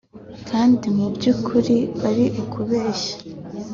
[0.49, 3.15] kandi mu by’ukuri ari ukubeshya